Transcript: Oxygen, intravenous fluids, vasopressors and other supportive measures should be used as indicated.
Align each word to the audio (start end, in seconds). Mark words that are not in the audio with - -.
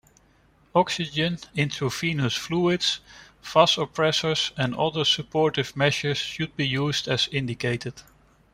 Oxygen, 0.73 1.37
intravenous 1.53 2.35
fluids, 2.35 3.01
vasopressors 3.43 4.51
and 4.57 4.73
other 4.73 5.05
supportive 5.05 5.77
measures 5.77 6.17
should 6.17 6.55
be 6.57 6.67
used 6.67 7.07
as 7.07 7.27
indicated. 7.31 8.01